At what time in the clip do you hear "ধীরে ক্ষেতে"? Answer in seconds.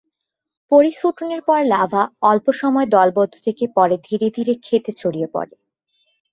4.29-4.91